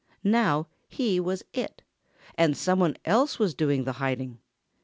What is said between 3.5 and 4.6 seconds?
doing the hiding.